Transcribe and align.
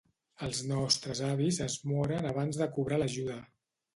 Els 0.45 0.59
nostres 0.69 1.21
avis 1.27 1.59
es 1.67 1.77
moren 1.91 2.27
abans 2.31 2.61
de 2.63 2.69
cobrar 2.79 3.01
l'ajuda 3.03 3.39